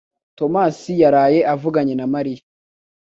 Tomasi 0.37 0.91
yaraye 1.01 1.39
avuganye 1.53 1.93
na 1.97 2.05
Mariya. 2.13 2.43